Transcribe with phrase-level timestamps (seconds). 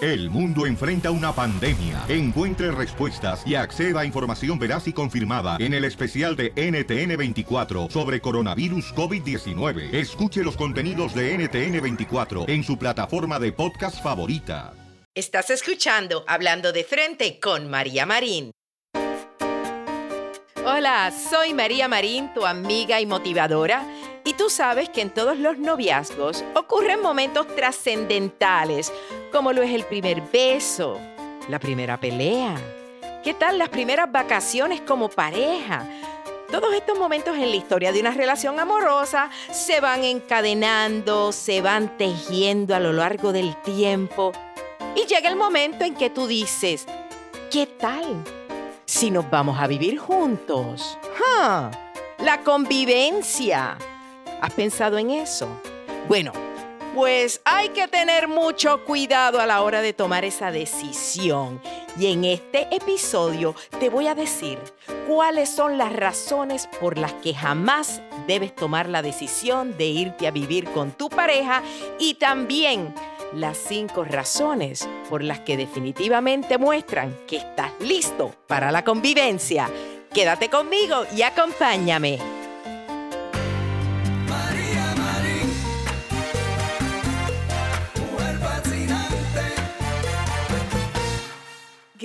[0.00, 2.02] El mundo enfrenta una pandemia.
[2.08, 8.22] Encuentre respuestas y acceda a información veraz y confirmada en el especial de NTN24 sobre
[8.22, 9.92] coronavirus COVID-19.
[9.92, 14.72] Escuche los contenidos de NTN24 en su plataforma de podcast favorita.
[15.14, 18.52] Estás escuchando Hablando de Frente con María Marín.
[20.64, 23.86] Hola, soy María Marín, tu amiga y motivadora.
[24.26, 28.92] Y tú sabes que en todos los noviazgos ocurren momentos trascendentales,
[29.30, 30.98] como lo es el primer beso,
[31.48, 32.56] la primera pelea.
[33.22, 35.88] ¿Qué tal las primeras vacaciones como pareja?
[36.50, 41.96] Todos estos momentos en la historia de una relación amorosa se van encadenando, se van
[41.96, 44.32] tejiendo a lo largo del tiempo.
[44.96, 46.84] Y llega el momento en que tú dices,
[47.52, 48.24] ¿qué tal
[48.86, 50.98] si nos vamos a vivir juntos?
[51.16, 51.70] ¡Ja!
[52.18, 53.78] La convivencia.
[54.40, 55.48] ¿Has pensado en eso?
[56.08, 56.32] Bueno,
[56.94, 61.60] pues hay que tener mucho cuidado a la hora de tomar esa decisión.
[61.98, 64.58] Y en este episodio te voy a decir
[65.06, 70.30] cuáles son las razones por las que jamás debes tomar la decisión de irte a
[70.30, 71.62] vivir con tu pareja
[71.98, 72.94] y también
[73.34, 79.68] las cinco razones por las que definitivamente muestran que estás listo para la convivencia.
[80.12, 82.45] Quédate conmigo y acompáñame.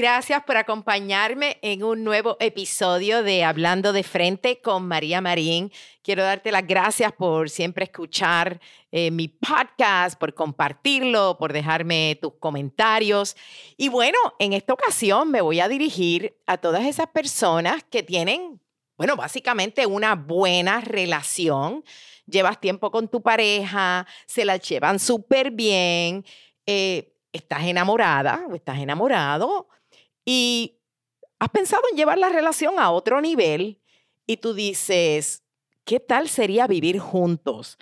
[0.02, 5.72] Gracias por acompañarme en un nuevo episodio de Hablando de Frente con María Marín.
[6.02, 8.60] Quiero darte las gracias por siempre escuchar
[8.92, 13.38] eh, mi podcast, por compartirlo, por dejarme tus comentarios.
[13.78, 18.60] Y bueno, en esta ocasión me voy a dirigir a todas esas personas que tienen,
[18.98, 21.84] bueno, básicamente una buena relación.
[22.26, 26.26] Llevas tiempo con tu pareja, se la llevan súper bien.
[26.66, 29.68] Eh, estás enamorada o estás enamorado
[30.26, 30.80] y
[31.40, 33.82] has pensado en llevar la relación a otro nivel
[34.28, 35.44] y tú dices,
[35.84, 37.78] ¿qué tal sería vivir juntos?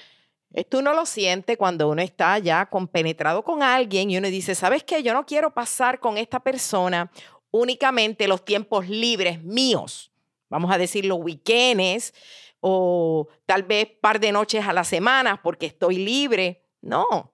[0.51, 4.83] Esto uno lo siente cuando uno está ya compenetrado con alguien y uno dice, ¿sabes
[4.83, 5.03] qué?
[5.03, 7.11] Yo no quiero pasar con esta persona
[7.51, 10.11] únicamente los tiempos libres míos.
[10.49, 12.13] Vamos a decir los weekends
[12.59, 16.65] o tal vez par de noches a la semana porque estoy libre.
[16.81, 17.33] No,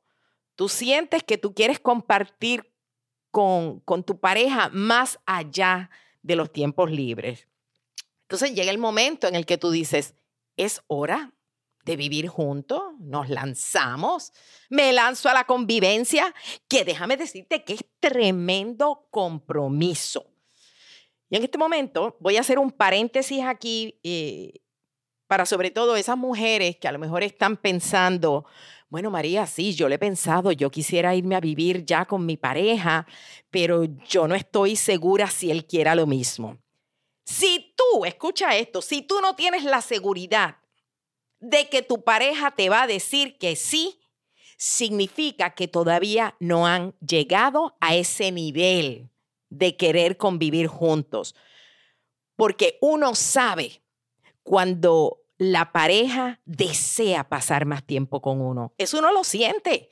[0.56, 2.75] tú sientes que tú quieres compartir
[3.36, 5.90] con, tu pareja más allá
[6.24, 7.50] de los tiempos libres.
[8.22, 10.16] Entonces llega el momento en el que tú dices,
[10.56, 11.34] es hora
[11.84, 14.32] de vivir juntos, nos lanzamos,
[14.70, 16.34] me lanzo a la convivencia,
[16.70, 20.26] que déjame decirte que es tremendo compromiso.
[21.30, 24.62] Y en este momento voy a hacer un paréntesis aquí eh,
[25.28, 28.46] para sobre todo esas mujeres que a lo mejor están pensando,
[28.90, 32.38] bueno, María, sí, yo le he pensado, yo quisiera irme a vivir ya con mi
[32.38, 33.08] pareja,
[33.50, 36.58] pero yo no estoy segura si él quiera lo mismo.
[37.26, 40.58] Si tú, escucha esto, si tú no tienes la seguridad
[41.40, 44.00] de que tu pareja te va a decir que sí,
[44.58, 49.10] significa que todavía no han llegado a ese nivel
[49.50, 51.36] de querer convivir juntos.
[52.36, 53.82] Porque uno sabe
[54.44, 58.74] cuando la pareja desea pasar más tiempo con uno.
[58.78, 59.90] Eso uno lo siente.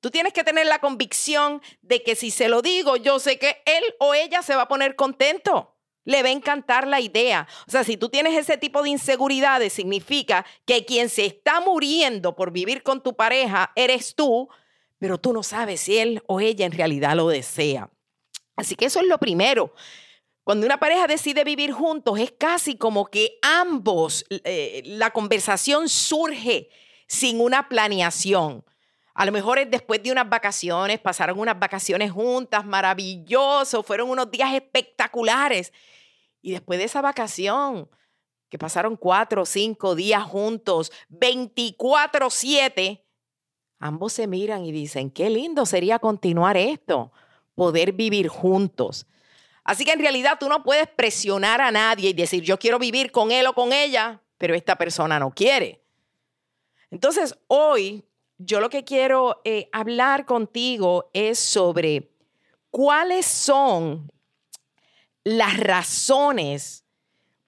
[0.00, 3.62] Tú tienes que tener la convicción de que si se lo digo, yo sé que
[3.66, 5.74] él o ella se va a poner contento.
[6.04, 7.46] Le va a encantar la idea.
[7.66, 12.34] O sea, si tú tienes ese tipo de inseguridades, significa que quien se está muriendo
[12.34, 14.48] por vivir con tu pareja eres tú,
[14.98, 17.90] pero tú no sabes si él o ella en realidad lo desea.
[18.56, 19.74] Así que eso es lo primero.
[20.48, 26.70] Cuando una pareja decide vivir juntos, es casi como que ambos, eh, la conversación surge
[27.06, 28.64] sin una planeación.
[29.12, 34.30] A lo mejor es después de unas vacaciones, pasaron unas vacaciones juntas, maravilloso, fueron unos
[34.30, 35.70] días espectaculares.
[36.40, 37.86] Y después de esa vacación,
[38.48, 43.04] que pasaron cuatro o cinco días juntos, 24-7,
[43.80, 47.12] ambos se miran y dicen, qué lindo sería continuar esto,
[47.54, 49.06] poder vivir juntos.
[49.68, 53.12] Así que en realidad tú no puedes presionar a nadie y decir, yo quiero vivir
[53.12, 55.84] con él o con ella, pero esta persona no quiere.
[56.90, 58.02] Entonces, hoy
[58.38, 62.10] yo lo que quiero eh, hablar contigo es sobre
[62.70, 64.10] cuáles son
[65.22, 66.86] las razones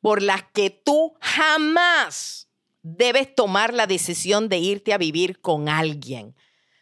[0.03, 2.51] por las que tú jamás
[2.83, 6.37] debes tomar la decisión de irte a vivir con alguien.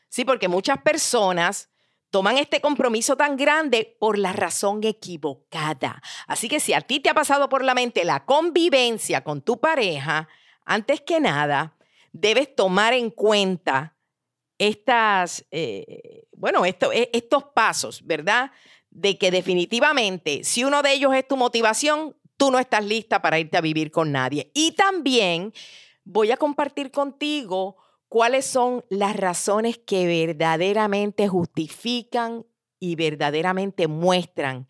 [0.08, 1.67] Sí, porque muchas personas
[2.10, 6.02] toman este compromiso tan grande por la razón equivocada.
[6.26, 9.60] Así que si a ti te ha pasado por la mente la convivencia con tu
[9.60, 10.28] pareja,
[10.64, 11.76] antes que nada,
[12.12, 13.96] debes tomar en cuenta
[14.58, 16.76] estas, eh, bueno, e,
[17.12, 18.50] estos pasos, ¿verdad?
[18.90, 23.38] De que definitivamente, si uno de ellos es tu motivación, tú no estás lista para
[23.38, 24.50] irte a vivir con nadie.
[24.54, 25.52] Y también
[26.04, 27.76] voy a compartir contigo
[28.08, 32.46] cuáles son las razones que verdaderamente justifican
[32.80, 34.68] y verdaderamente muestran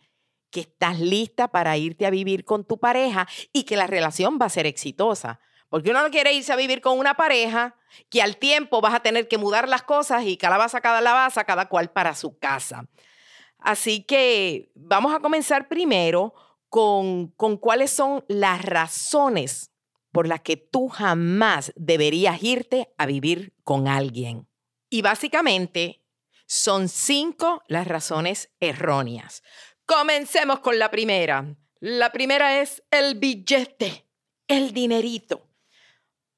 [0.50, 4.46] que estás lista para irte a vivir con tu pareja y que la relación va
[4.46, 5.40] a ser exitosa.
[5.68, 7.76] Porque uno no quiere irse a vivir con una pareja
[8.08, 11.90] que al tiempo vas a tener que mudar las cosas y calabaza calabaza, cada cual
[11.90, 12.88] para su casa.
[13.58, 16.32] Así que vamos a comenzar primero
[16.70, 19.67] con, con cuáles son las razones
[20.12, 24.48] por las que tú jamás deberías irte a vivir con alguien.
[24.90, 26.02] Y básicamente
[26.46, 29.42] son cinco las razones erróneas.
[29.84, 31.56] Comencemos con la primera.
[31.80, 34.06] La primera es el billete,
[34.48, 35.48] el dinerito.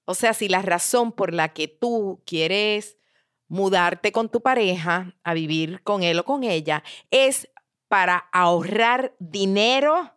[0.04, 2.98] O sea, si la razón por la que tú quieres
[3.46, 7.48] mudarte con tu pareja a vivir con él o con ella es
[7.88, 10.16] para ahorrar dinero,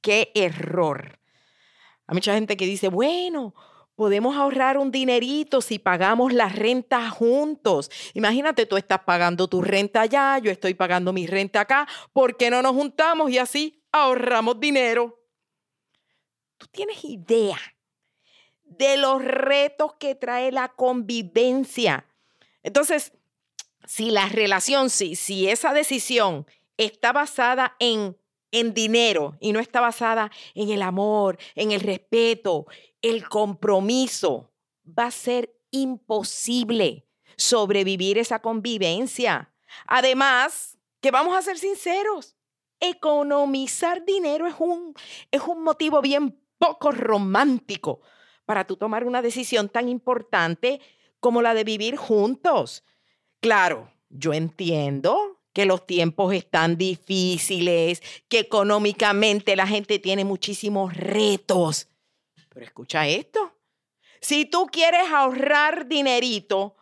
[0.00, 1.20] ¡qué error!
[2.06, 3.54] Hay mucha gente que dice, bueno,
[3.94, 7.90] podemos ahorrar un dinerito si pagamos la renta juntos.
[8.14, 12.50] Imagínate, tú estás pagando tu renta allá, yo estoy pagando mi renta acá, ¿por qué
[12.50, 15.20] no nos juntamos y así ahorramos dinero?
[16.58, 17.58] ¿Tú tienes idea
[18.64, 22.06] de los retos que trae la convivencia?
[22.62, 23.12] Entonces,
[23.86, 26.46] si la relación, si, si esa decisión
[26.76, 28.16] está basada en
[28.54, 32.66] en dinero y no está basada en el amor, en el respeto,
[33.02, 34.52] el compromiso,
[34.86, 37.06] va a ser imposible
[37.36, 39.52] sobrevivir esa convivencia.
[39.86, 42.36] Además, que vamos a ser sinceros,
[42.80, 44.94] economizar dinero es un,
[45.30, 48.00] es un motivo bien poco romántico
[48.44, 50.80] para tú tomar una decisión tan importante
[51.20, 52.84] como la de vivir juntos.
[53.40, 61.88] Claro, yo entiendo que los tiempos están difíciles, que económicamente la gente tiene muchísimos retos.
[62.50, 63.54] Pero escucha esto.
[64.20, 66.76] Si tú quieres ahorrar dinerito,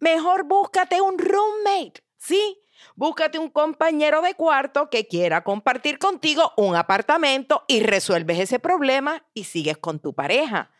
[0.00, 2.60] mejor búscate un roommate, ¿sí?
[2.96, 9.24] Búscate un compañero de cuarto que quiera compartir contigo un apartamento y resuelves ese problema
[9.32, 10.72] y sigues con tu pareja.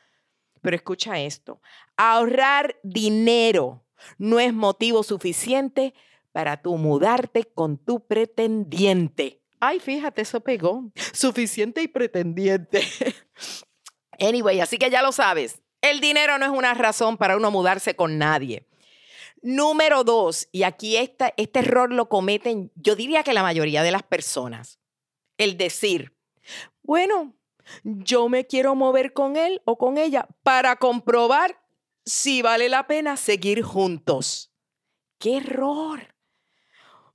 [0.60, 1.60] Pero escucha esto,
[1.96, 3.84] ahorrar dinero
[4.16, 5.94] no es motivo suficiente
[6.32, 9.42] para tú mudarte con tu pretendiente.
[9.60, 10.90] Ay, fíjate, eso pegó.
[11.12, 12.82] Suficiente y pretendiente.
[14.20, 15.60] anyway, así que ya lo sabes.
[15.80, 18.66] El dinero no es una razón para uno mudarse con nadie.
[19.40, 24.02] Número dos, y aquí este error lo cometen, yo diría que la mayoría de las
[24.02, 24.80] personas.
[25.36, 26.16] El decir,
[26.82, 27.36] bueno,
[27.84, 31.62] yo me quiero mover con él o con ella para comprobar
[32.04, 34.52] si vale la pena seguir juntos.
[35.18, 36.17] ¡Qué error!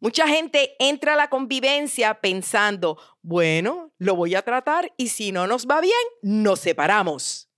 [0.03, 5.47] Mucha gente entra a la convivencia pensando, bueno, lo voy a tratar y si no
[5.47, 7.49] nos va bien, nos separamos.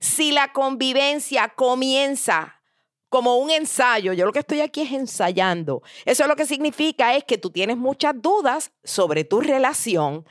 [0.00, 2.60] Si la convivencia comienza
[3.08, 7.22] como un ensayo, yo lo que estoy aquí es ensayando, eso lo que significa es
[7.22, 10.26] que tú tienes muchas dudas sobre tu relación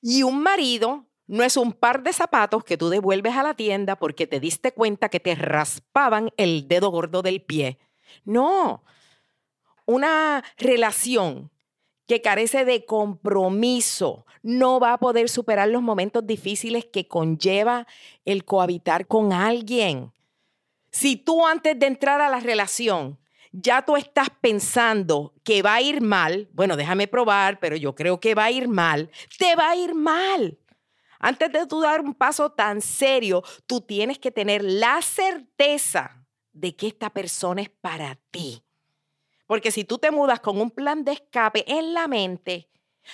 [0.00, 3.96] y un marido no es un par de zapatos que tú devuelves a la tienda
[3.96, 7.80] porque te diste cuenta que te raspaban el dedo gordo del pie.
[8.24, 8.84] No,
[9.90, 11.50] una relación
[12.06, 17.86] que carece de compromiso no va a poder superar los momentos difíciles que conlleva
[18.24, 20.12] el cohabitar con alguien.
[20.90, 23.18] Si tú antes de entrar a la relación
[23.52, 28.20] ya tú estás pensando que va a ir mal, bueno, déjame probar, pero yo creo
[28.20, 30.58] que va a ir mal, te va a ir mal.
[31.18, 36.76] Antes de tú dar un paso tan serio, tú tienes que tener la certeza de
[36.76, 38.62] que esta persona es para ti.
[39.50, 42.68] Porque si tú te mudas con un plan de escape en la mente,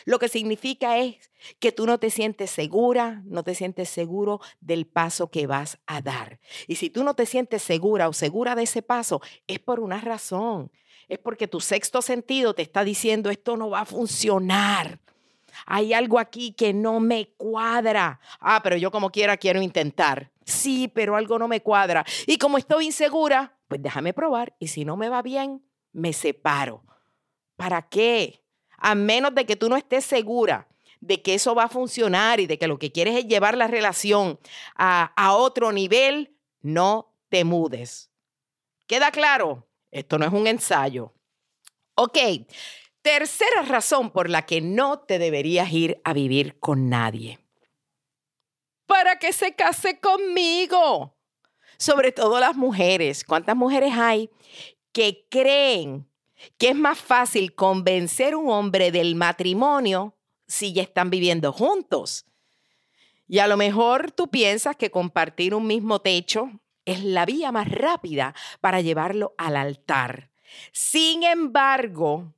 [0.04, 4.86] lo que significa es que tú no te sientes segura, no te sientes seguro del
[4.86, 6.38] paso que vas a dar.
[6.66, 9.98] Y si tú no te sientes segura o segura de ese paso, es por una
[9.98, 10.70] razón.
[11.08, 15.00] Es porque tu sexto sentido te está diciendo esto no va a funcionar.
[15.64, 18.20] Hay algo aquí que no me cuadra.
[18.40, 20.30] Ah, pero yo como quiera quiero intentar.
[20.44, 22.04] Sí, pero algo no me cuadra.
[22.26, 24.54] Y como estoy insegura, pues déjame probar.
[24.58, 25.62] Y si no me va bien,
[25.96, 26.84] me separo.
[27.56, 28.44] ¿Para qué?
[28.78, 30.68] A menos de que tú no estés segura
[31.00, 33.66] de que eso va a funcionar y de que lo que quieres es llevar la
[33.66, 34.38] relación
[34.76, 38.10] a, otro nivel, no te mudes.
[38.86, 39.68] ¿Queda claro?
[39.90, 41.12] Esto no es un ensayo.
[41.94, 42.18] Ok,
[43.02, 47.38] tercera razón por la que no te deberías ir a vivir con nadie.
[48.86, 51.16] Para que se case conmigo.
[51.78, 53.24] Sobre todo las mujeres.
[53.24, 54.30] ¿Cuántas mujeres hay
[54.96, 56.08] que creen
[56.56, 62.24] que es más fácil convencer a un hombre del matrimonio si ya están viviendo juntos.
[63.28, 66.50] Y a lo mejor tú piensas que compartir un mismo techo
[66.86, 70.30] es la vía más rápida para llevarlo al altar.
[70.72, 72.32] Sin embargo,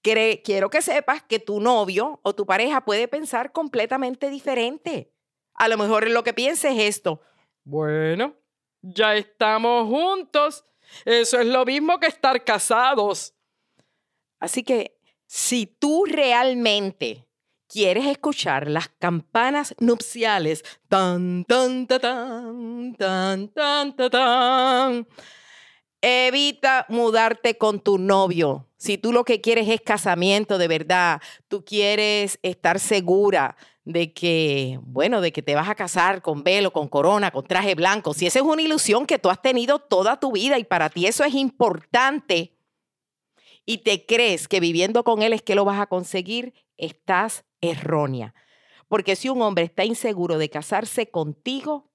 [0.00, 5.10] quiero que sepas que tu novio o tu pareja puede pensar completamente diferente.
[5.54, 7.20] A lo mejor lo que pienses es esto.
[7.64, 8.36] Bueno,
[8.80, 10.64] ya estamos juntos.
[11.04, 13.34] Eso es lo mismo que estar casados.
[14.38, 17.26] Así que si tú realmente
[17.68, 25.08] quieres escuchar las campanas nupciales, tan, tan, tan, tan, tan, tan, tan,
[26.00, 28.66] evita mudarte con tu novio.
[28.76, 34.78] Si tú lo que quieres es casamiento de verdad, tú quieres estar segura de que,
[34.82, 38.26] bueno, de que te vas a casar con velo, con corona, con traje blanco, si
[38.26, 41.24] esa es una ilusión que tú has tenido toda tu vida y para ti eso
[41.24, 42.56] es importante
[43.64, 48.34] y te crees que viviendo con él es que lo vas a conseguir, estás errónea.
[48.88, 51.90] Porque si un hombre está inseguro de casarse contigo,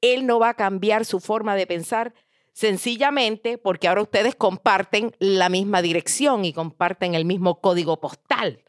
[0.00, 2.14] él no va a cambiar su forma de pensar
[2.52, 8.64] sencillamente porque ahora ustedes comparten la misma dirección y comparten el mismo código postal.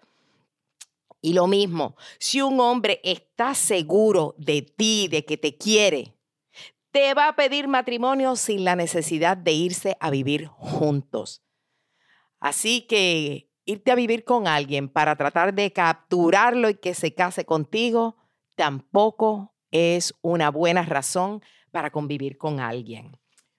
[1.25, 6.17] Y lo mismo, si un hombre está seguro de ti, de que te quiere,
[6.91, 11.41] te va a pedir matrimonio sin la necesidad de irse a vivir juntos.
[12.41, 17.45] Así que irte a vivir con alguien para tratar de capturarlo y que se case
[17.45, 18.17] contigo
[18.55, 23.17] tampoco es una buena razón para convivir con alguien.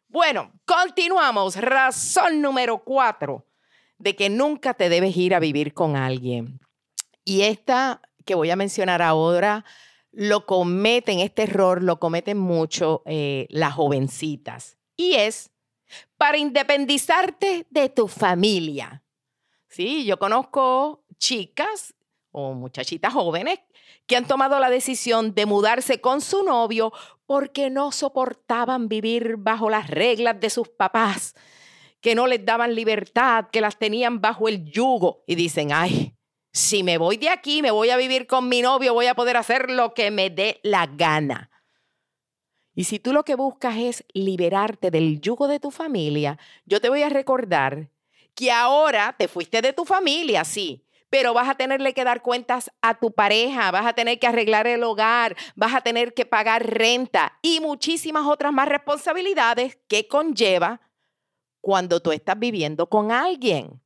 [0.09, 1.56] Bueno, continuamos.
[1.56, 3.47] Razón número cuatro
[3.97, 6.61] de que nunca te debes ir a vivir con alguien.
[7.25, 9.64] Y esta que voy a mencionar ahora,
[10.11, 14.78] lo cometen, este error lo cometen mucho eh, las jovencitas.
[14.97, 15.50] Y es
[16.16, 19.02] para independizarte de tu familia.
[19.69, 21.95] Sí, yo conozco chicas
[22.31, 23.61] o muchachitas jóvenes
[24.07, 26.93] que han tomado la decisión de mudarse con su novio
[27.26, 31.35] porque no soportaban vivir bajo las reglas de sus papás,
[32.00, 36.13] que no les daban libertad, que las tenían bajo el yugo y dicen, ay,
[36.54, 39.37] si me voy de aquí, me voy a vivir con mi novio, voy a poder
[39.37, 41.50] hacer lo que me dé la gana.
[42.76, 46.88] Y si tú lo que buscas es liberarte del yugo de tu familia, yo te
[46.88, 47.90] voy a recordar
[48.37, 52.70] que ahora te fuiste de tu familia, sí, pero vas a tenerle que dar cuentas
[52.82, 56.64] a tu pareja, vas a tener que arreglar el hogar, vas a tener que pagar
[56.73, 60.80] renta y muchísimas otras más responsabilidades que conlleva
[61.61, 63.83] cuando tú estás viviendo con alguien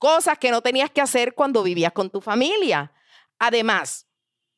[0.00, 2.90] cosas que no tenías que hacer cuando vivías con tu familia.
[3.38, 4.08] Además,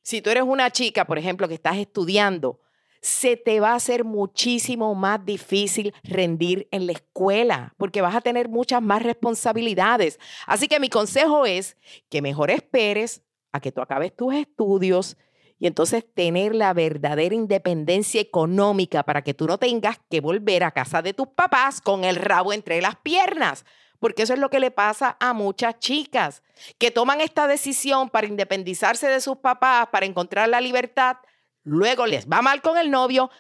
[0.01, 2.61] si tú eres una chica, por ejemplo, que estás estudiando,
[3.03, 8.21] se te va a hacer muchísimo más difícil rendir en la escuela porque vas a
[8.21, 10.21] tener muchas más responsabilidades.
[10.47, 11.77] Así que mi consejo es
[12.09, 15.17] que mejor esperes a que tú acabes tus estudios
[15.59, 20.71] y entonces tener la verdadera independencia económica para que tú no tengas que volver a
[20.71, 23.65] casa de tus papás con el rabo entre las piernas
[24.03, 26.43] porque eso es lo que le pasa a muchas chicas
[26.77, 31.19] que toman esta decisión para independizarse de sus papás, para encontrar la libertad,
[31.63, 33.31] luego les va mal con el novio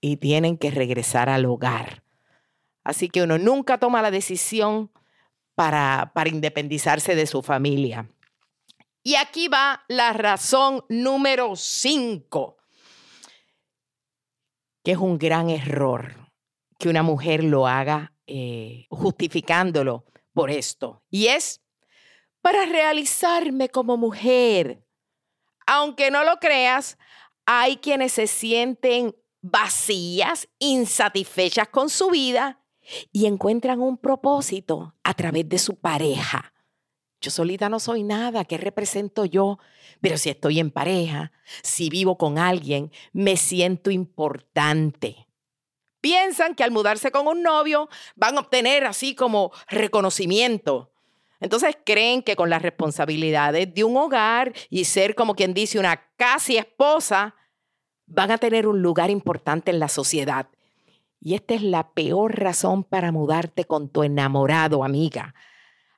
[0.00, 2.04] y tienen que regresar al hogar.
[2.84, 4.92] Así que uno nunca toma la decisión
[5.56, 8.08] para, para independizarse de su familia.
[9.02, 12.58] Y aquí va la razón número cinco,
[14.84, 16.30] que es un gran error
[16.78, 21.02] que una mujer lo haga eh, justificándolo por esto.
[21.10, 21.60] Y es
[22.40, 24.84] para realizarme como mujer.
[25.66, 26.98] Aunque no lo creas,
[27.46, 32.60] hay quienes se sienten vacías, insatisfechas con su vida
[33.12, 36.52] y encuentran un propósito a través de su pareja.
[37.20, 39.58] Yo solita no soy nada, ¿qué represento yo?
[40.00, 45.23] Pero si estoy en pareja, si vivo con alguien, me siento importante.
[46.04, 50.92] Piensan que al mudarse con un novio van a obtener así como reconocimiento.
[51.40, 56.10] Entonces creen que con las responsabilidades de un hogar y ser como quien dice una
[56.16, 57.36] casi esposa,
[58.04, 60.46] van a tener un lugar importante en la sociedad.
[61.20, 65.34] Y esta es la peor razón para mudarte con tu enamorado, amiga.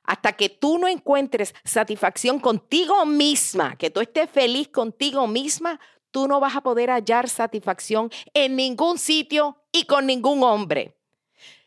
[0.03, 6.29] Hasta que tú no encuentres satisfacción contigo misma, que tú estés feliz contigo misma, tú
[6.29, 10.97] no vas a poder hallar satisfacción en ningún sitio y con ningún hombre.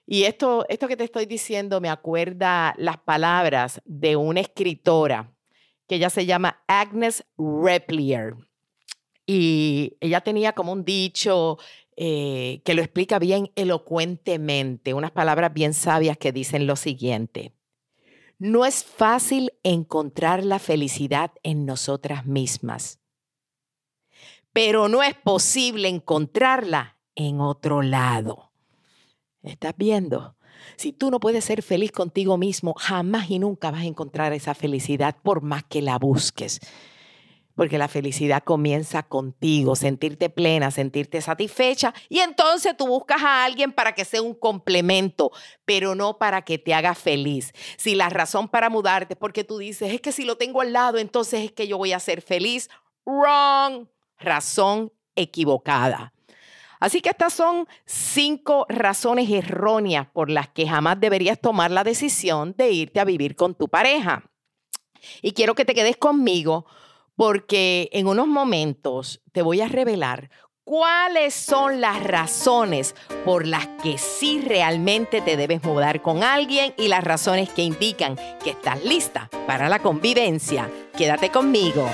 [0.07, 5.33] Y esto, esto que te estoy diciendo me acuerda las palabras de una escritora
[5.87, 8.35] que ella se llama Agnes Replier.
[9.27, 11.59] Y ella tenía como un dicho
[11.97, 17.53] eh, que lo explica bien elocuentemente, unas palabras bien sabias que dicen lo siguiente.
[18.39, 23.01] No es fácil encontrar la felicidad en nosotras mismas,
[24.53, 28.53] pero no es posible encontrarla en otro lado.
[29.43, 30.37] ¿Estás viendo?
[30.77, 34.55] Si tú no puedes ser feliz contigo mismo, jamás y nunca vas a encontrar esa
[34.55, 36.61] felicidad por más que la busques
[37.61, 43.71] porque la felicidad comienza contigo, sentirte plena, sentirte satisfecha, y entonces tú buscas a alguien
[43.71, 45.31] para que sea un complemento,
[45.67, 47.53] pero no para que te haga feliz.
[47.77, 50.73] Si la razón para mudarte es porque tú dices, es que si lo tengo al
[50.73, 52.71] lado, entonces es que yo voy a ser feliz,
[53.05, 53.89] wrong,
[54.19, 56.15] razón equivocada.
[56.81, 62.55] Así que estas son cinco razones erróneas por las que jamás deberías tomar la decisión
[62.57, 64.25] de irte a vivir con tu pareja.
[65.23, 66.67] Y quiero que te quedes conmigo
[67.17, 70.31] porque en unos momentos te voy a revelar
[70.65, 72.95] cuáles son las razones
[73.25, 78.17] por las que sí realmente te debes mudar con alguien y las razones que indican
[78.43, 80.71] que estás lista para la convivencia.
[80.97, 81.91] Quédate conmigo.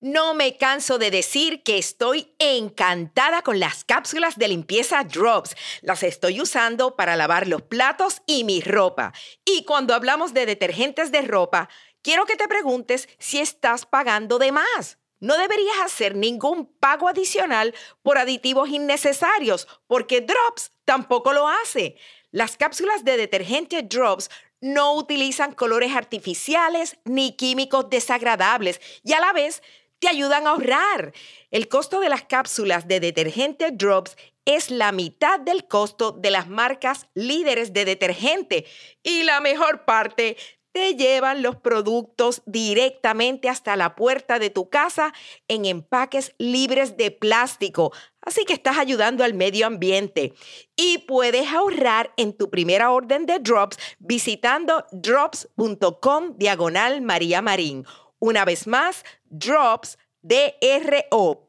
[0.00, 5.56] No me canso de decir que estoy encantada con las cápsulas de limpieza Drops.
[5.82, 9.12] Las estoy usando para lavar los platos y mi ropa.
[9.44, 11.68] Y cuando hablamos de detergentes de ropa,
[12.00, 14.98] quiero que te preguntes si estás pagando de más.
[15.18, 21.96] No deberías hacer ningún pago adicional por aditivos innecesarios, porque Drops tampoco lo hace.
[22.30, 24.30] Las cápsulas de detergente Drops
[24.60, 29.60] no utilizan colores artificiales ni químicos desagradables y a la vez
[29.98, 31.12] te ayudan a ahorrar.
[31.50, 36.48] El costo de las cápsulas de detergente Drops es la mitad del costo de las
[36.48, 38.64] marcas líderes de detergente.
[39.02, 40.36] Y la mejor parte,
[40.72, 45.12] te llevan los productos directamente hasta la puerta de tu casa
[45.48, 47.92] en empaques libres de plástico.
[48.20, 50.34] Así que estás ayudando al medio ambiente
[50.76, 57.84] y puedes ahorrar en tu primera orden de drops visitando drops.com diagonal María Marín.
[58.18, 61.46] Una vez más, drops dropps.com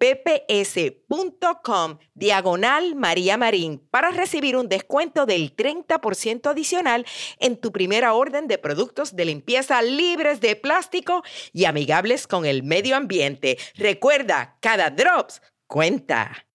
[2.13, 7.05] diagonal María Marín para recibir un descuento del 30% adicional
[7.39, 12.61] en tu primera orden de productos de limpieza libres de plástico y amigables con el
[12.63, 13.57] medio ambiente.
[13.75, 16.45] Recuerda, cada drops cuenta.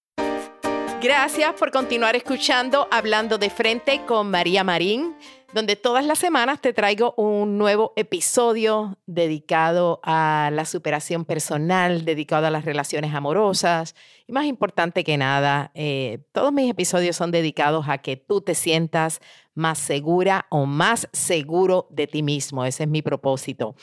[1.02, 5.14] Gracias por continuar escuchando Hablando de Frente con María Marín
[5.54, 12.48] donde todas las semanas te traigo un nuevo episodio dedicado a la superación personal, dedicado
[12.48, 13.94] a las relaciones amorosas.
[14.26, 18.56] Y más importante que nada, eh, todos mis episodios son dedicados a que tú te
[18.56, 19.20] sientas
[19.54, 22.64] más segura o más seguro de ti mismo.
[22.64, 23.76] Ese es mi propósito.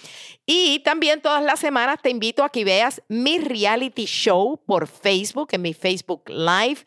[0.45, 5.47] Y también todas las semanas te invito a que veas mi reality show por Facebook,
[5.53, 6.79] en mi Facebook Live.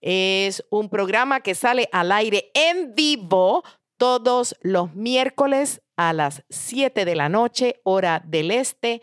[0.00, 3.62] Es un programa que sale al aire en vivo
[4.00, 9.02] todos los miércoles a las 7 de la noche, hora del este,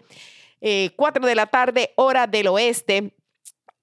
[0.95, 3.13] 4 eh, de la tarde, hora del oeste.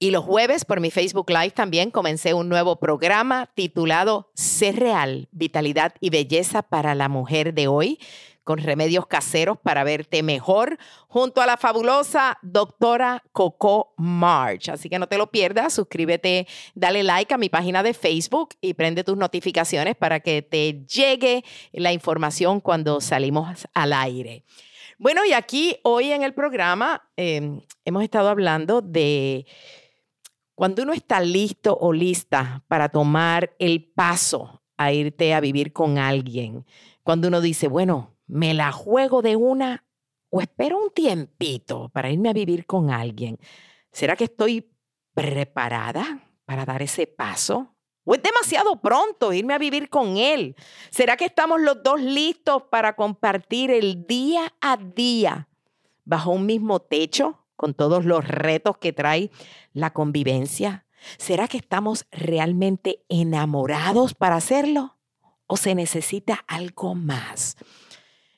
[0.01, 5.29] Y los jueves por mi Facebook Live también comencé un nuevo programa titulado Ser Real,
[5.31, 8.01] Vitalidad y Belleza para la Mujer de hoy
[8.45, 10.79] con remedios caseros para verte mejor,
[11.09, 14.69] junto a la fabulosa doctora Coco March.
[14.69, 18.75] Así que no te lo pierdas, suscríbete, dale like a mi página de Facebook y
[18.75, 24.45] prende tus notificaciones para que te llegue la información cuando salimos al aire.
[24.99, 29.47] Bueno, y aquí hoy en el programa em, hemos estado hablando de
[30.55, 35.99] cuando uno está listo o lista para tomar el paso a irte a vivir con
[35.99, 36.65] alguien.
[37.03, 39.85] Cuando uno dice, bueno, me la juego de una
[40.31, 43.39] o espero un tiempito para irme a vivir con alguien.
[43.93, 44.69] ¿Será que estoy
[45.15, 47.77] preparada para dar ese paso?
[48.05, 50.57] ¿O es demasiado pronto irme a vivir con él?
[50.91, 55.49] ¿Será que estamos los dos listos para compartir el día a día
[56.05, 59.31] bajo un mismo techo con todos los retos que trae
[59.73, 60.85] la convivencia?
[61.17, 64.99] ¿Será que estamos realmente enamorados para hacerlo?
[65.47, 67.57] ¿O se necesita algo más?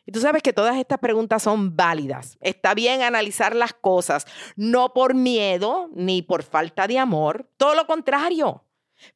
[0.07, 2.39] Y tú sabes que todas estas preguntas son válidas.
[2.41, 7.87] Está bien analizar las cosas, no por miedo ni por falta de amor, todo lo
[7.89, 8.65] contrario.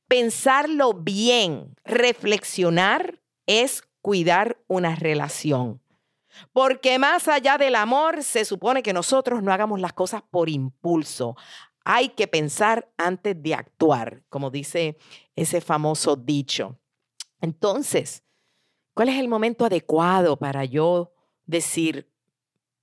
[0.08, 5.80] Pensarlo bien, reflexionar es cuidar una relación.
[6.52, 11.36] Porque más allá del amor, se supone que nosotros no hagamos las cosas por impulso.
[11.84, 14.98] Hay que pensar antes de actuar, como dice
[15.36, 16.78] ese famoso dicho.
[17.40, 18.22] Entonces,
[18.94, 21.12] ¿cuál es el momento adecuado para yo
[21.46, 22.08] decir,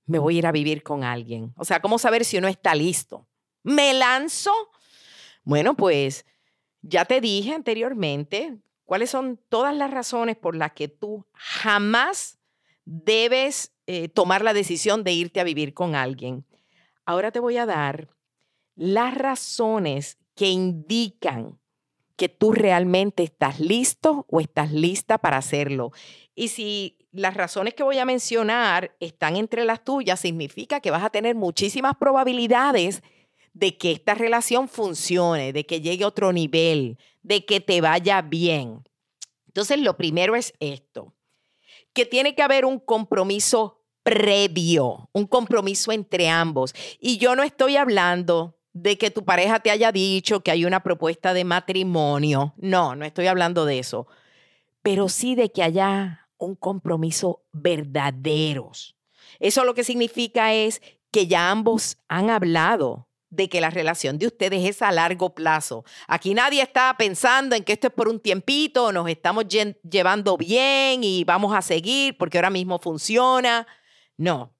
[0.06, 1.52] me voy a ir a vivir con alguien?
[1.56, 3.26] O sea, ¿cómo saber si uno está listo?
[3.62, 4.52] ¿Me lanzo?
[5.44, 6.24] Bueno, pues
[6.82, 12.38] ya te dije anteriormente cuáles son todas las razones por las que tú jamás
[12.84, 16.46] debes eh, tomar la decisión de irte a vivir con alguien.
[17.04, 18.08] Ahora te voy a dar
[18.74, 21.58] las razones que indican
[22.18, 25.92] que tú realmente estás listo o estás lista para hacerlo.
[26.34, 31.04] Y si las razones que voy a mencionar están entre las tuyas, significa que vas
[31.04, 33.02] a tener muchísimas probabilidades
[33.52, 38.20] de que esta relación funcione, de que llegue a otro nivel, de que te vaya
[38.20, 38.82] bien.
[39.46, 41.14] Entonces, lo primero es esto,
[41.92, 46.74] que tiene que haber un compromiso previo, un compromiso entre ambos.
[46.98, 50.82] Y yo no estoy hablando de que tu pareja te haya dicho que hay una
[50.82, 52.54] propuesta de matrimonio.
[52.56, 54.06] No, no estoy hablando de eso.
[54.82, 58.96] Pero sí de que haya un compromiso verdaderos.
[59.40, 64.26] Eso lo que significa es que ya ambos han hablado de que la relación de
[64.26, 65.84] ustedes es a largo plazo.
[66.06, 71.04] Aquí nadie está pensando en que esto es por un tiempito, nos estamos llevando bien
[71.04, 73.66] y vamos a seguir porque ahora mismo funciona.
[74.16, 74.54] No,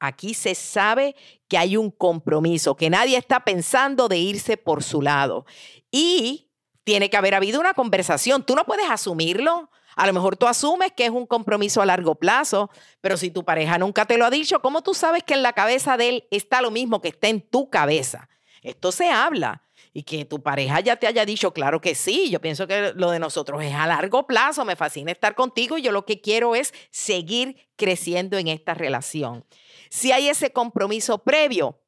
[0.00, 1.16] aquí se sabe
[1.48, 5.46] que hay un compromiso, que nadie está pensando de irse por su lado.
[5.90, 6.48] Y
[6.84, 8.44] tiene que haber habido una conversación.
[8.44, 9.70] Tú no puedes asumirlo.
[9.94, 13.44] A lo mejor tú asumes que es un compromiso a largo plazo, pero si tu
[13.44, 16.28] pareja nunca te lo ha dicho, ¿cómo tú sabes que en la cabeza de él
[16.30, 18.28] está lo mismo que está en tu cabeza?
[18.62, 19.62] Esto se habla.
[19.92, 23.10] Y que tu pareja ya te haya dicho, claro que sí, yo pienso que lo
[23.10, 26.54] de nosotros es a largo plazo, me fascina estar contigo y yo lo que quiero
[26.54, 29.44] es seguir creciendo en esta relación.
[29.90, 31.80] Si hay ese compromiso previo,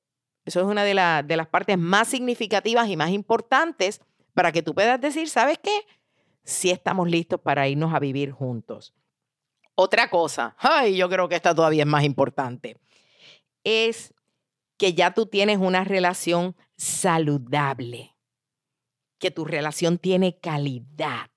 [0.44, 0.94] eso es una de,
[1.26, 4.00] de las partes más significativas y más importantes
[4.34, 5.86] para que tú puedas decir, ¿sabes qué?
[6.50, 8.94] si estamos listos para irnos a vivir juntos.
[9.74, 12.78] Otra cosa, ay, yo creo que esta todavía es más importante,
[13.64, 14.12] es
[14.76, 18.16] que ya tú tienes una relación saludable,
[19.18, 21.30] que tu relación tiene calidad.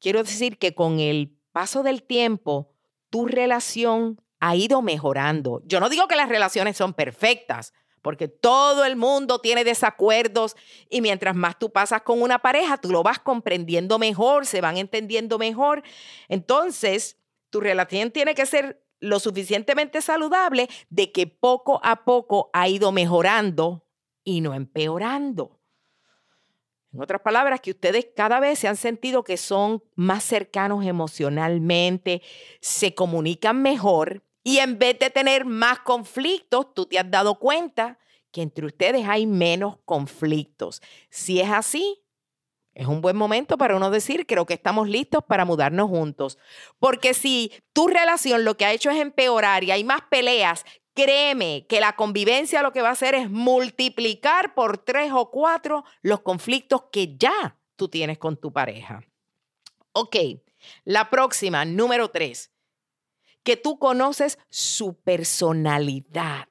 [0.00, 2.72] Quiero decir que con el paso del tiempo,
[3.10, 5.62] tu relación ha ido mejorando.
[5.64, 7.72] Yo no digo que las relaciones son perfectas,
[8.02, 10.56] porque todo el mundo tiene desacuerdos
[10.88, 14.76] y mientras más tú pasas con una pareja, tú lo vas comprendiendo mejor, se van
[14.76, 15.82] entendiendo mejor.
[16.28, 17.18] Entonces,
[17.50, 22.92] tu relación tiene que ser lo suficientemente saludable de que poco a poco ha ido
[22.92, 23.86] mejorando
[24.24, 25.58] y no empeorando.
[26.92, 32.22] En otras palabras, que ustedes cada vez se han sentido que son más cercanos emocionalmente,
[32.60, 37.98] se comunican mejor y en vez de tener más conflictos, tú te has dado cuenta
[38.30, 40.82] que entre ustedes hay menos conflictos.
[41.10, 42.02] Si es así,
[42.74, 46.38] es un buen momento para uno decir, creo que estamos listos para mudarnos juntos.
[46.78, 51.66] Porque si tu relación lo que ha hecho es empeorar y hay más peleas, créeme
[51.68, 56.20] que la convivencia lo que va a hacer es multiplicar por tres o cuatro los
[56.20, 59.02] conflictos que ya tú tienes con tu pareja.
[59.92, 60.16] Ok,
[60.84, 62.52] la próxima, número tres
[63.48, 66.48] que tú conoces su personalidad.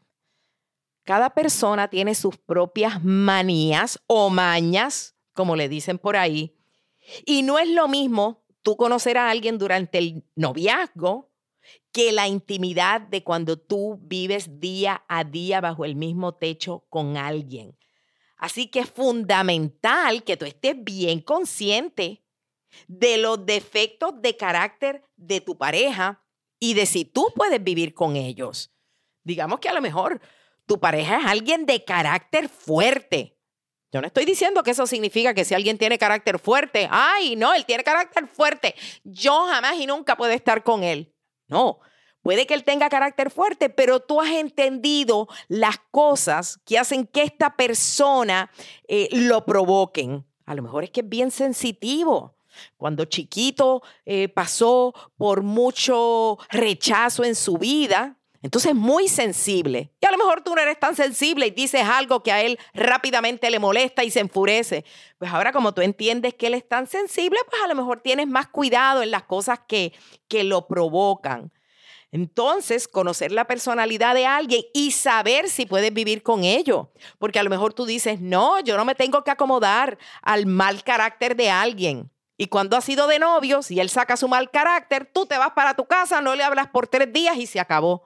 [1.03, 6.57] Cada persona tiene sus propias manías o mañas, como le dicen por ahí.
[7.23, 11.29] Y no es lo mismo tú conocer a alguien durante el noviazgo
[11.91, 17.15] que la intimidad de cuando tú vives día a día bajo el mismo techo con
[17.15, 17.77] alguien.
[18.37, 22.23] Así que es fundamental que tú estés bien consciente
[22.87, 26.23] de los defectos de carácter de tu pareja
[26.59, 28.71] y de si tú puedes vivir con ellos.
[29.23, 30.21] Digamos que a lo mejor
[30.65, 33.37] tu pareja es alguien de carácter fuerte.
[33.91, 37.53] Yo no estoy diciendo que eso significa que si alguien tiene carácter fuerte, ay, no,
[37.53, 41.13] él tiene carácter fuerte, yo jamás y nunca puedo estar con él.
[41.47, 41.79] No,
[42.21, 47.23] puede que él tenga carácter fuerte, pero tú has entendido las cosas que hacen que
[47.23, 48.51] esta persona
[48.87, 50.25] eh, lo provoquen.
[50.45, 52.36] A lo mejor es que es bien sensitivo.
[52.77, 59.91] Cuando chiquito eh, pasó por mucho rechazo en su vida, entonces es muy sensible.
[59.99, 62.59] Y a lo mejor tú no eres tan sensible y dices algo que a él
[62.73, 64.85] rápidamente le molesta y se enfurece.
[65.17, 68.27] Pues ahora como tú entiendes que él es tan sensible, pues a lo mejor tienes
[68.27, 69.93] más cuidado en las cosas que,
[70.27, 71.51] que lo provocan.
[72.11, 76.91] Entonces, conocer la personalidad de alguien y saber si puedes vivir con ello.
[77.19, 80.83] Porque a lo mejor tú dices, no, yo no me tengo que acomodar al mal
[80.83, 82.09] carácter de alguien.
[82.37, 85.51] Y cuando has sido de novio, si él saca su mal carácter, tú te vas
[85.51, 88.03] para tu casa, no le hablas por tres días y se acabó.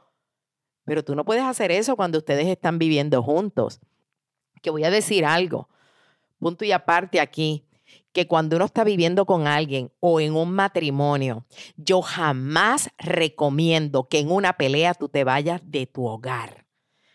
[0.86, 3.82] Pero tú no puedes hacer eso cuando ustedes están viviendo juntos.
[4.62, 5.68] Que voy a decir algo,
[6.40, 7.66] punto y aparte aquí,
[8.14, 14.20] que cuando uno está viviendo con alguien o en un matrimonio, yo jamás recomiendo que
[14.20, 16.66] en una pelea tú te vayas de tu hogar.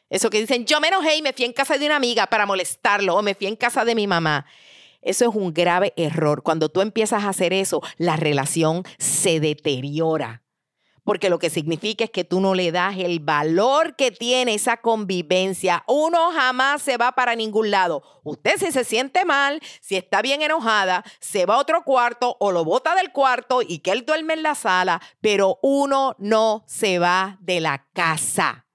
[0.09, 2.46] Eso que dicen, yo me enojé y me fui en casa de una amiga para
[2.46, 4.46] molestarlo o me fui en casa de mi mamá.
[5.02, 6.42] Eso es un grave error.
[6.42, 10.42] Cuando tú empiezas a hacer eso, la relación se deteriora
[11.06, 14.76] porque lo que significa es que tú no le das el valor que tiene esa
[14.78, 15.85] convivencia.
[15.87, 18.02] Uno jamás se va para ningún lado.
[18.24, 22.50] Usted si se siente mal, si está bien enojada, se va a otro cuarto o
[22.50, 26.98] lo bota del cuarto y que él duerme en la sala, pero uno no se
[26.98, 28.65] va de la casa.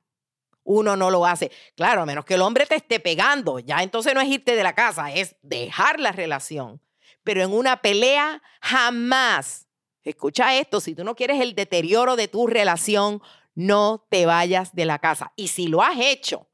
[0.63, 1.51] Uno no lo hace.
[1.75, 4.63] Claro, a menos que el hombre te esté pegando, ya entonces no es irte de
[4.63, 6.81] la casa, es dejar la relación.
[7.23, 9.67] Pero en una pelea jamás
[10.03, 13.21] Escucha esto, si tú no quieres el deterioro de tu relación,
[13.53, 15.31] no te vayas de la casa.
[15.35, 16.49] Y si lo has hecho,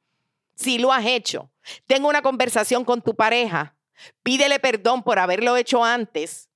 [0.56, 1.50] si lo has hecho,
[1.86, 3.78] tengo una conversación con tu pareja,
[4.22, 6.50] pídele perdón por haberlo hecho antes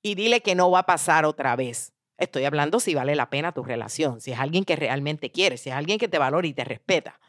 [0.00, 1.92] y dile que no va a pasar otra vez.
[2.18, 5.70] Estoy hablando si vale la pena tu relación, si es alguien que realmente quiere, si
[5.70, 7.20] es alguien que te valora y te respeta.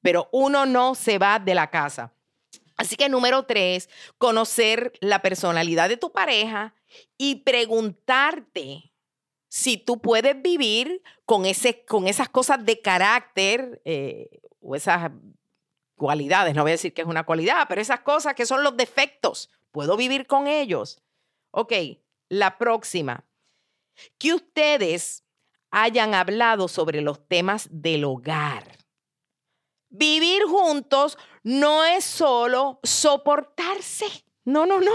[0.00, 2.12] Pero uno no se va de la casa.
[2.76, 6.74] Así que número tres, conocer la personalidad de tu pareja
[7.18, 8.92] y preguntarte
[9.48, 15.12] si tú puedes vivir con, ese, con esas cosas de carácter eh, o esas
[15.96, 18.76] cualidades, no voy a decir que es una cualidad, pero esas cosas que son los
[18.76, 21.00] defectos, ¿puedo vivir con ellos?
[21.52, 21.72] Ok,
[22.28, 23.24] la próxima,
[24.18, 25.24] que ustedes
[25.70, 28.78] hayan hablado sobre los temas del hogar.
[29.88, 34.06] Vivir juntos no es solo soportarse,
[34.44, 34.92] no, no, no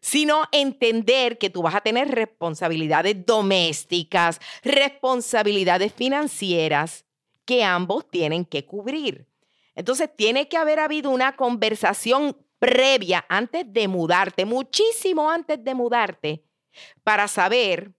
[0.00, 7.04] sino entender que tú vas a tener responsabilidades domésticas, responsabilidades financieras
[7.44, 9.26] que ambos tienen que cubrir.
[9.74, 16.44] Entonces, tiene que haber habido una conversación previa antes de mudarte, muchísimo antes de mudarte,
[17.04, 17.92] para saber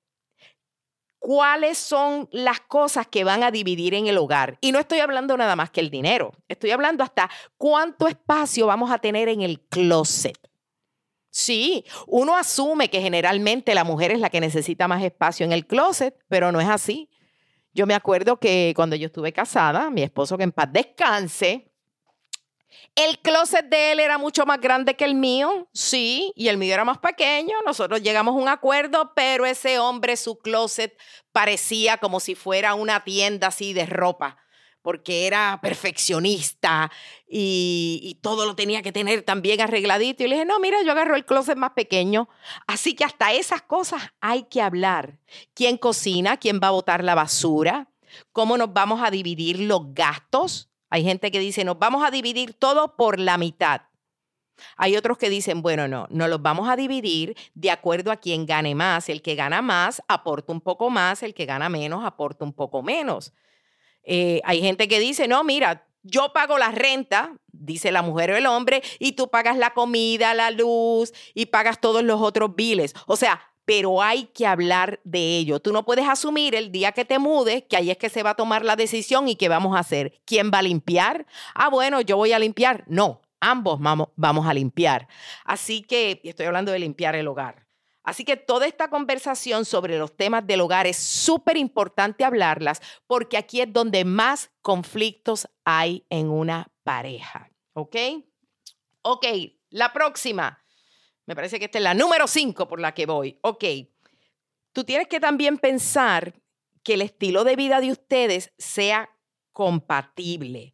[1.29, 4.57] cuáles son las cosas que van a dividir en el hogar.
[4.61, 8.89] Y no estoy hablando nada más que el dinero, estoy hablando hasta cuánto espacio vamos
[8.89, 10.39] a tener en el closet.
[11.29, 15.67] Sí, uno asume que generalmente la mujer es la que necesita más espacio en el
[15.67, 17.11] closet, pero no es así.
[17.75, 21.68] Yo me acuerdo que cuando yo estuve casada, mi esposo que en paz descanse,
[22.95, 26.73] el closet de él era mucho más grande que el mío, sí, y el mío
[26.73, 27.55] era más pequeño.
[27.65, 30.97] Nosotros llegamos a un acuerdo, pero ese hombre, su closet
[31.31, 34.37] parecía como si fuera una tienda así de ropa
[34.81, 36.91] porque era perfeccionista
[37.27, 40.23] y, todo lo tenía que tener también arregladito.
[40.23, 42.29] Y le dije, no, mira, yo agarro el closet más pequeño.
[42.65, 45.19] Así que hasta esas cosas hay que hablar.
[45.53, 46.37] ¿Quién cocina?
[46.37, 47.89] ¿Quién va a botar la basura?
[48.31, 50.69] ¿Cómo nos vamos a dividir los gastos?
[50.89, 53.81] Hay gente que dice, nos vamos a dividir todo por la mitad.
[54.75, 58.45] Hay otros que dicen, bueno, no, no los vamos a dividir de acuerdo a quien
[58.45, 59.09] gane más.
[59.09, 62.83] El que gana más aporta un poco más, el que gana menos aporta un poco
[62.83, 63.33] menos.
[64.03, 68.37] Eh, hay gente que dice, no, mira, yo pago la renta, dice la mujer o
[68.37, 72.93] el hombre, y tú pagas la comida, la luz y pagas todos los otros biles.
[73.05, 75.59] O sea, pero hay que hablar de ello.
[75.59, 78.31] Tú no puedes asumir el día que te mudes que ahí es que se va
[78.31, 80.19] a tomar la decisión y qué vamos a hacer.
[80.25, 81.27] ¿Quién va a limpiar?
[81.53, 82.83] Ah, bueno, yo voy a limpiar.
[82.87, 85.07] No, ambos vamos, a limpiar.
[85.45, 87.67] Así que estoy hablando de limpiar el hogar.
[88.01, 93.37] Así que toda esta conversación sobre los temas del hogar es súper importante hablarlas porque
[93.37, 97.51] aquí es donde más conflictos hay en una pareja.
[97.73, 97.95] ¿Ok?
[99.03, 99.27] Ok,
[99.69, 100.59] la próxima.
[101.29, 103.37] Me parece que esta es la número 5 por la que voy.
[103.41, 103.63] Ok.
[104.73, 106.33] Tú tienes que también pensar
[106.81, 109.15] que el estilo de vida de ustedes sea
[109.53, 110.73] compatible.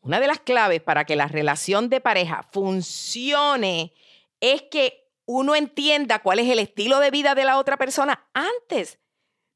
[0.00, 3.94] Una de las claves para que la relación de pareja funcione
[4.38, 8.98] es que uno entienda cuál es el estilo de vida de la otra persona antes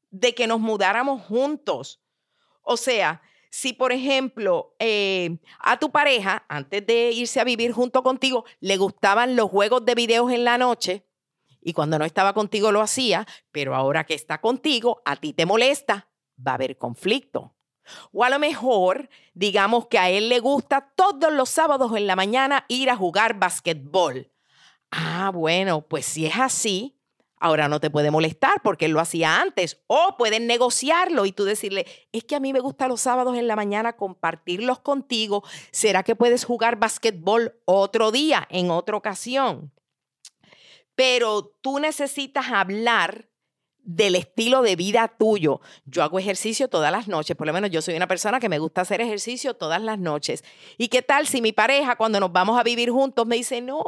[0.09, 2.01] de que nos mudáramos juntos.
[2.63, 8.03] O sea, si, por ejemplo, eh, a tu pareja, antes de irse a vivir junto
[8.03, 11.05] contigo, le gustaban los juegos de videos en la noche
[11.61, 15.45] y cuando no estaba contigo lo hacía, pero ahora que está contigo, a ti te
[15.45, 16.09] molesta,
[16.45, 17.55] va a haber conflicto.
[18.11, 22.15] O a lo mejor, digamos que a él le gusta todos los sábados en la
[22.15, 24.31] mañana ir a jugar basquetbol.
[24.91, 26.98] Ah, bueno, pues si es así,
[27.39, 29.81] Ahora no te puede molestar porque él lo hacía antes.
[29.87, 33.47] O pueden negociarlo y tú decirle, es que a mí me gusta los sábados en
[33.47, 35.43] la mañana compartirlos contigo.
[35.71, 39.71] ¿Será que puedes jugar basquetbol otro día, en otra ocasión?
[40.95, 43.29] Pero tú necesitas hablar
[43.77, 45.61] del estilo de vida tuyo.
[45.85, 48.59] Yo hago ejercicio todas las noches, por lo menos yo soy una persona que me
[48.59, 50.43] gusta hacer ejercicio todas las noches.
[50.77, 53.83] ¿Y qué tal si mi pareja cuando nos vamos a vivir juntos me dice, no,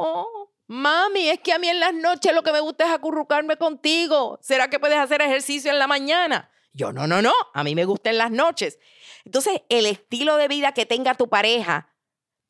[0.66, 4.38] Mami, es que a mí en las noches lo que me gusta es acurrucarme contigo.
[4.42, 6.50] ¿Será que puedes hacer ejercicio en la mañana?
[6.72, 7.32] Yo, no, no, no.
[7.52, 8.78] A mí me gusta en las noches.
[9.24, 11.92] Entonces, el estilo de vida que tenga tu pareja,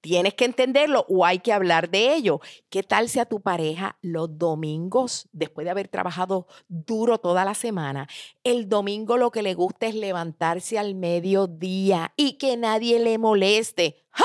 [0.01, 2.41] tienes que entenderlo o hay que hablar de ello.
[2.69, 7.55] ¿Qué tal si a tu pareja los domingos, después de haber trabajado duro toda la
[7.55, 8.09] semana,
[8.45, 14.05] el domingo lo que le gusta es levantarse al mediodía y que nadie le moleste?
[14.11, 14.25] ¡Ja!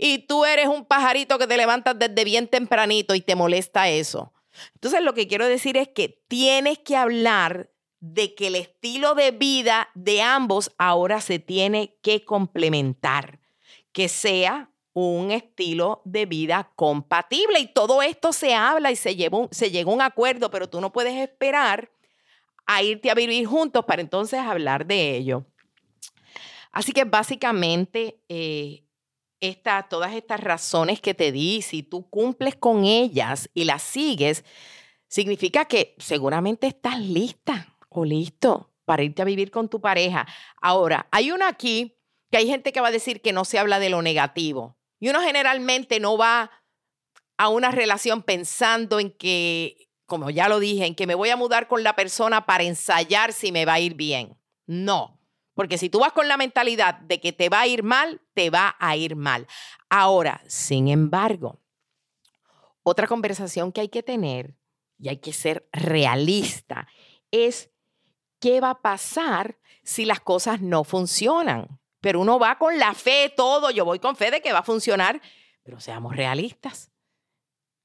[0.00, 4.32] Y tú eres un pajarito que te levantas desde bien tempranito y te molesta eso.
[4.74, 9.32] Entonces lo que quiero decir es que tienes que hablar de que el estilo de
[9.32, 13.40] vida de ambos ahora se tiene que complementar,
[13.90, 17.58] que sea un estilo de vida compatible.
[17.58, 19.16] Y todo esto se habla y se,
[19.50, 21.90] se llega a un acuerdo, pero tú no puedes esperar
[22.66, 25.44] a irte a vivir juntos para entonces hablar de ello.
[26.70, 28.84] Así que básicamente eh,
[29.88, 34.44] todas estas razones que te di, si tú cumples con ellas y las sigues,
[35.08, 40.26] significa que seguramente estás lista o listo para irte a vivir con tu pareja.
[40.60, 41.98] Ahora, hay una aquí
[42.30, 44.76] que hay gente que va a decir que no se habla de lo negativo.
[45.00, 46.50] Y uno generalmente no va
[47.36, 51.36] a una relación pensando en que, como ya lo dije, en que me voy a
[51.36, 54.36] mudar con la persona para ensayar si me va a ir bien.
[54.66, 55.17] No.
[55.58, 58.48] Porque si tú vas con la mentalidad de que te va a ir mal, te
[58.48, 59.48] va a ir mal.
[59.88, 61.58] Ahora, sin embargo,
[62.84, 64.54] otra conversación que hay que tener
[65.00, 66.86] y hay que ser realista
[67.32, 67.72] es
[68.38, 71.80] qué va a pasar si las cosas no funcionan.
[72.00, 74.62] Pero uno va con la fe, todo, yo voy con fe de que va a
[74.62, 75.20] funcionar,
[75.64, 76.92] pero seamos realistas.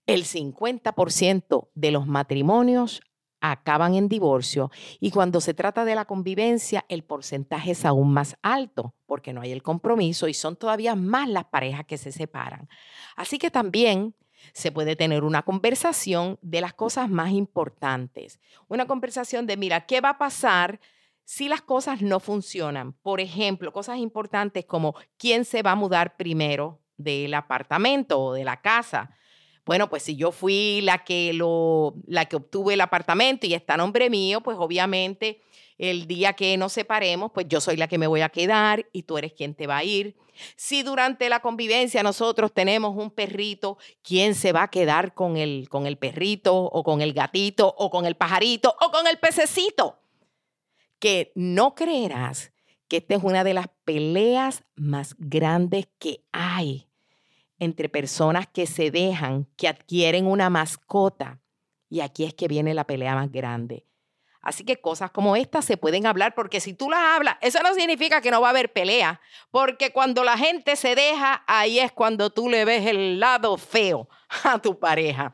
[0.06, 3.02] El 50% de los matrimonios
[3.44, 8.38] acaban en divorcio y cuando se trata de la convivencia el porcentaje es aún más
[8.42, 12.70] alto porque no hay el compromiso y son todavía más las parejas que se separan.
[13.18, 14.16] Así que también
[14.54, 18.40] se puede tener una conversación de las cosas más importantes.
[18.70, 20.80] Una conversación de, mira, ¿qué va a pasar
[21.26, 22.94] si las cosas no funcionan?
[22.94, 28.46] Por ejemplo, cosas importantes como quién se va a mudar primero del apartamento o de
[28.46, 29.18] la casa
[29.66, 33.76] bueno, pues si yo fui la que, lo, la que obtuve el apartamento y está
[33.76, 35.42] a nombre mío, pues obviamente
[35.78, 39.04] el día que nos separemos, pues yo soy la que me voy a quedar y
[39.04, 40.16] tú eres quien te va a ir.
[40.56, 45.70] Si durante la convivencia nosotros tenemos un perrito, ¿quién se va a quedar con el,
[45.70, 50.00] con el perrito o con el gatito o con el pajarito o con el pececito?
[51.00, 52.52] Que no creerás
[52.88, 56.88] que esta es una de las peleas más grandes que hay
[57.64, 61.42] entre personas que se dejan, que adquieren una mascota.
[61.90, 63.86] Y aquí es que viene la pelea más grande.
[64.44, 67.74] Así que cosas como estas se pueden hablar porque si tú las hablas, eso no
[67.74, 69.22] significa que no va a haber pelea,
[69.52, 74.10] porque cuando la gente se deja, ahí es cuando tú le ves el lado feo
[74.44, 75.34] a tu pareja.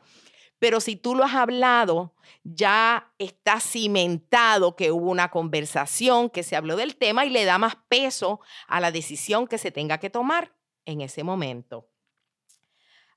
[0.60, 2.14] Pero si tú lo has hablado,
[2.44, 7.58] ya está cimentado que hubo una conversación, que se habló del tema y le da
[7.58, 11.89] más peso a la decisión que se tenga que tomar en ese momento.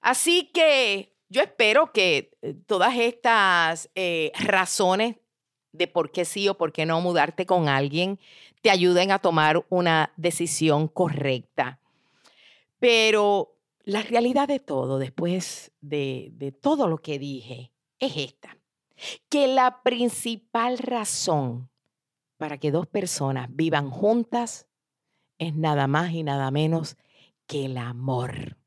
[0.04, 5.16] Así que yo espero que eh, todas estas eh, razones
[5.72, 8.20] de por qué sí o por qué no mudarte con alguien
[8.62, 11.80] te ayuden a tomar una decisión correcta.
[12.80, 13.56] Pero
[13.86, 18.58] la realidad de todo, después de, de todo lo que dije, es esta.
[19.30, 21.70] Que la principal razón
[22.38, 24.68] para que dos personas vivan juntas
[25.40, 26.98] es nada más y nada menos
[27.48, 28.58] que el amor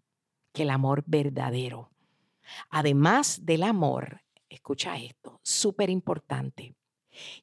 [0.57, 1.91] que el amor verdadero.
[2.71, 6.75] Además del amor, escucha esto, súper importante,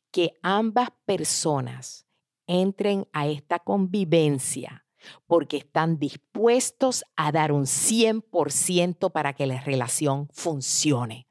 [0.10, 2.08] que ambas personas
[2.48, 4.88] entren a esta convivencia
[5.28, 11.28] porque están dispuestos a dar un 100% para que la relación funcione.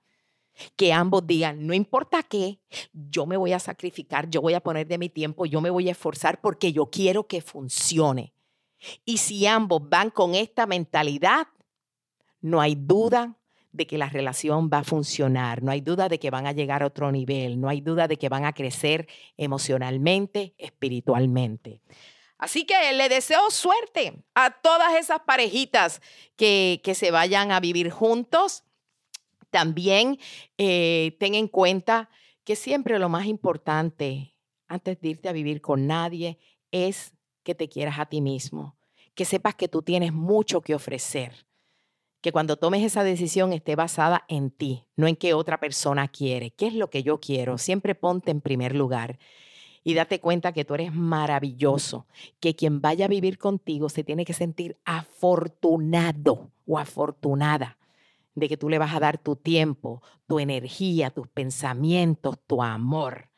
[0.76, 2.60] que ambos digan, no importa qué,
[2.92, 5.88] yo me voy a sacrificar, yo voy a poner de mi tiempo, yo me voy
[5.88, 8.34] a esforzar porque yo quiero que funcione.
[9.04, 11.48] Y si ambos van con esta mentalidad,
[12.42, 13.38] no hay duda
[13.72, 16.82] de que la relación va a funcionar, no hay duda de que van a llegar
[16.82, 21.80] a otro nivel, no hay duda de que van a crecer emocionalmente, espiritualmente.
[22.36, 26.02] Así que le deseo suerte a todas esas parejitas
[26.36, 28.64] que, que se vayan a vivir juntos.
[29.50, 30.18] También
[30.58, 32.10] eh, ten en cuenta
[32.44, 34.34] que siempre lo más importante
[34.66, 36.38] antes de irte a vivir con nadie
[36.70, 38.76] es que te quieras a ti mismo,
[39.14, 41.46] que sepas que tú tienes mucho que ofrecer,
[42.22, 46.52] que cuando tomes esa decisión esté basada en ti, no en qué otra persona quiere.
[46.52, 47.58] ¿Qué es lo que yo quiero?
[47.58, 49.18] Siempre ponte en primer lugar
[49.82, 52.06] y date cuenta que tú eres maravilloso,
[52.38, 57.76] que quien vaya a vivir contigo se tiene que sentir afortunado o afortunada
[58.36, 63.31] de que tú le vas a dar tu tiempo, tu energía, tus pensamientos, tu amor.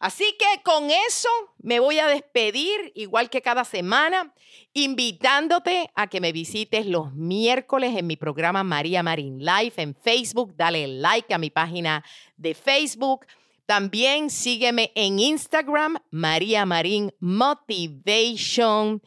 [0.00, 1.28] Así que con eso
[1.58, 4.32] me voy a despedir, igual que cada semana,
[4.72, 10.56] invitándote a que me visites los miércoles en mi programa María Marín Live en Facebook.
[10.56, 12.02] Dale like a mi página
[12.38, 13.26] de Facebook.
[13.66, 19.02] También sígueme en Instagram, María Marín Motivation.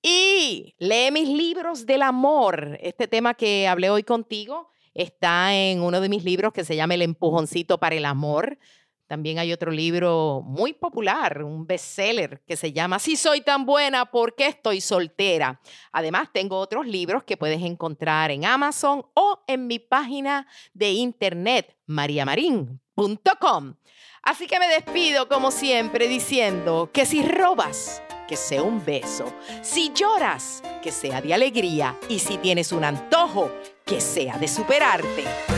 [0.00, 2.78] Y lee mis libros del amor.
[2.80, 6.94] Este tema que hablé hoy contigo está en uno de mis libros que se llama
[6.94, 8.56] El empujoncito para el amor.
[9.08, 14.04] También hay otro libro muy popular, un bestseller que se llama Si soy tan buena,
[14.04, 15.60] ¿por qué estoy soltera?
[15.92, 21.74] Además, tengo otros libros que puedes encontrar en Amazon o en mi página de internet,
[21.86, 23.74] mariamarin.com.
[24.22, 29.32] Así que me despido como siempre diciendo que si robas, que sea un beso.
[29.62, 31.96] Si lloras, que sea de alegría.
[32.10, 33.50] Y si tienes un antojo,
[33.86, 35.57] que sea de superarte.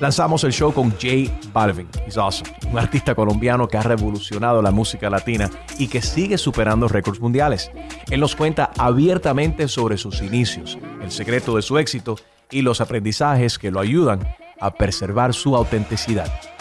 [0.00, 4.70] Lanzamos el show con Jay Balvin, he's awesome, un artista colombiano que ha revolucionado la
[4.70, 7.70] música latina y que sigue superando récords mundiales.
[8.10, 12.16] Él nos cuenta abiertamente sobre sus inicios, el secreto de su éxito
[12.50, 14.26] y los aprendizajes que lo ayudan
[14.58, 16.32] a preservar su autenticidad.